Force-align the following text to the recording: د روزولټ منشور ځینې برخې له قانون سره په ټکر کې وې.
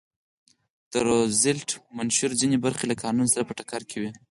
د 0.91 0.93
روزولټ 1.07 1.69
منشور 1.97 2.31
ځینې 2.41 2.57
برخې 2.65 2.85
له 2.87 2.95
قانون 3.03 3.27
سره 3.33 3.43
په 3.47 3.53
ټکر 3.59 3.81
کې 3.89 3.97
وې. 4.01 4.11